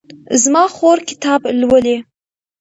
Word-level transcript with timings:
زما 0.41 0.63
خور 0.75 0.97
کتاب 1.09 1.41
لولي 1.59 1.97